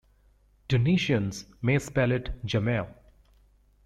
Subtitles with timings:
[0.67, 2.87] Tunisians may spell it "Jamel".